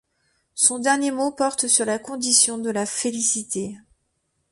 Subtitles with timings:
[0.55, 3.77] Son dernier mot porte sur la condition de la félicité.